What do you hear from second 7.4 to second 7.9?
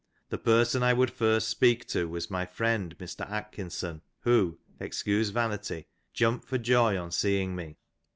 me.